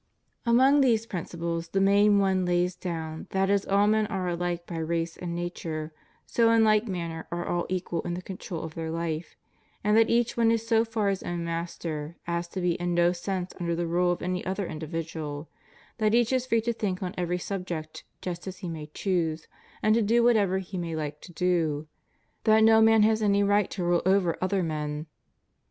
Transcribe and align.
Amongst 0.47 0.81
these 0.81 1.05
principles 1.05 1.67
the 1.67 1.79
main 1.79 2.17
one 2.17 2.43
lays 2.43 2.75
down 2.75 3.27
that 3.29 3.51
as 3.51 3.67
all 3.67 3.85
men 3.85 4.07
are 4.07 4.27
alike 4.29 4.65
by 4.65 4.77
race 4.77 5.15
and 5.15 5.35
nature, 5.35 5.93
so 6.25 6.49
in 6.49 6.63
like 6.63 6.87
manner 6.87 7.27
all 7.31 7.37
are 7.39 7.65
equal 7.69 8.01
in 8.01 8.15
the 8.15 8.21
control 8.23 8.63
of 8.63 8.73
their 8.73 8.89
life; 8.89 9.35
that 9.83 10.09
each 10.09 10.35
one 10.35 10.49
is 10.49 10.67
so 10.67 10.83
far 10.83 11.09
his 11.09 11.21
own 11.21 11.45
master 11.45 12.15
as 12.25 12.47
to 12.47 12.61
be 12.61 12.71
in 12.81 12.95
no 12.95 13.11
sense 13.11 13.53
under 13.59 13.75
the 13.75 13.85
rule 13.85 14.11
of 14.11 14.23
any 14.23 14.43
other 14.43 14.65
individual; 14.65 15.47
that 15.99 16.15
each 16.15 16.33
is 16.33 16.47
free 16.47 16.61
to 16.61 16.73
think 16.73 17.03
on 17.03 17.13
every 17.15 17.37
subject 17.37 18.03
just 18.23 18.47
as 18.47 18.57
he 18.57 18.69
may 18.69 18.87
choose, 18.95 19.47
and 19.83 19.93
to 19.93 20.01
do 20.01 20.23
whatever 20.23 20.57
he 20.57 20.79
may 20.79 20.95
like 20.95 21.21
to 21.21 21.31
do; 21.31 21.87
that 22.45 22.63
no 22.63 22.81
man 22.81 23.03
has 23.03 23.21
any 23.21 23.43
right 23.43 23.69
to 23.69 23.83
rule 23.83 24.01
over 24.07 24.35
other 24.43 24.63
men. 24.63 25.05